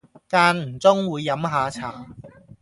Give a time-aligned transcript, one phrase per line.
[0.27, 2.07] 間唔中會飲吓茶